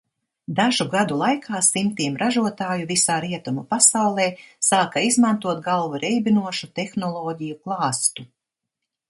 Dažu 0.59 0.85
gadu 0.93 1.17
laikā 1.17 1.59
simtiem 1.67 2.15
ražotāju 2.21 2.87
visā 2.93 3.17
rietumu 3.25 3.65
pasaulē 3.75 4.27
sāka 4.69 5.05
izmantot 5.11 5.63
galvu 5.69 6.03
reibinošu 6.07 6.73
tehnoloģiju 6.83 7.61
klāstu. 7.69 8.29